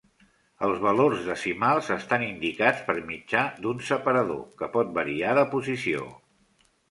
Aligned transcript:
Els 0.67 0.79
valors 0.85 1.19
decimals 1.25 1.89
estan 1.95 2.23
indicats 2.29 2.81
per 2.87 2.95
mitjà 3.11 3.43
d'un 3.65 3.83
separador, 3.91 4.41
que 4.63 4.73
pot 4.77 4.91
variar 4.99 5.35
de 5.41 5.47
posició. 5.55 6.09